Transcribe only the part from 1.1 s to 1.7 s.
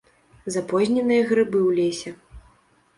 грыбы